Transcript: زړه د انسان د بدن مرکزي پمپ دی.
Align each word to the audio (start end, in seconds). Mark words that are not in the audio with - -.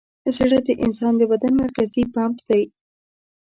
زړه 0.35 0.57
د 0.67 0.69
انسان 0.85 1.13
د 1.17 1.21
بدن 1.31 1.53
مرکزي 1.63 2.03
پمپ 2.13 2.37
دی. 2.47 2.63